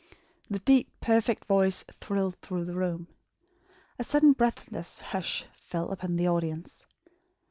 The 0.49 0.57
deep, 0.57 0.87
perfect 0.99 1.45
voice 1.45 1.83
thrilled 1.83 2.35
through 2.41 2.65
the 2.65 2.73
room. 2.73 3.07
A 3.99 4.03
sudden 4.03 4.33
breathless 4.33 4.97
hush 4.99 5.45
fell 5.57 5.91
upon 5.91 6.15
the 6.15 6.27
audience. 6.27 6.87